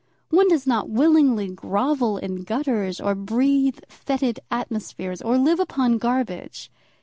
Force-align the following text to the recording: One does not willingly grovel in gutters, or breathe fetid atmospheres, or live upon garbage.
One 0.31 0.47
does 0.47 0.65
not 0.65 0.89
willingly 0.89 1.49
grovel 1.51 2.17
in 2.17 2.41
gutters, 2.41 2.99
or 2.99 3.13
breathe 3.13 3.77
fetid 3.87 4.39
atmospheres, 4.49 5.21
or 5.21 5.37
live 5.37 5.59
upon 5.59 5.99
garbage. 5.99 6.71